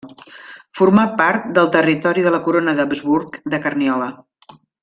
[0.79, 4.13] Formà part del territori de la corona d'Habsburg de Carniola.